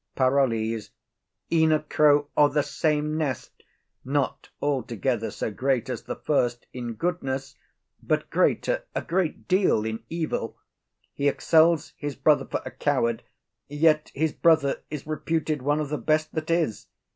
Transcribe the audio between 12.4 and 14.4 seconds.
for a coward, yet his